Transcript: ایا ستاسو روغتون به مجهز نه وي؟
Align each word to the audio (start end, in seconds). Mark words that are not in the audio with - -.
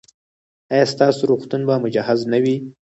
ایا 0.73 0.85
ستاسو 0.93 1.21
روغتون 1.29 1.61
به 1.67 1.75
مجهز 1.83 2.19
نه 2.31 2.39
وي؟ 2.43 2.55